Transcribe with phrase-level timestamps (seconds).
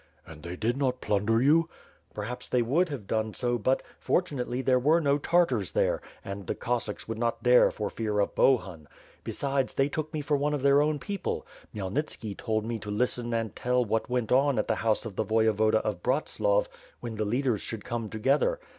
[0.25, 1.69] "And they did not plunder you?"
[2.15, 6.55] "Perhaps they would have done so but, fortunately there were no Tartars there, and the
[6.55, 7.97] Cossacks would not dare for 4o6 WITH FIRE AND SWORD.
[8.15, 8.87] fear of Bohun;
[9.23, 11.45] besides they took me for one of their own people.
[11.75, 15.23] Khmyelnitski told me to listen and tell what went on at the house of the
[15.23, 16.65] Voyevoda of Bratslav
[16.99, 18.59] when the leaders should come together.